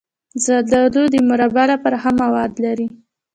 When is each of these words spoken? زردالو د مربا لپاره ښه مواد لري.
زردالو 0.45 1.03
د 1.13 1.15
مربا 1.29 1.63
لپاره 1.71 1.95
ښه 2.03 2.11
مواد 2.21 2.51
لري. 2.65 2.87